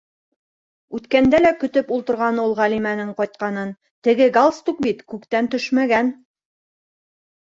[0.99, 3.73] Үткәндә лә көтөп ултырған ул Ғәлимәнең ҡайтканын-
[4.07, 6.11] теге галстук бит күктән төшмәгән.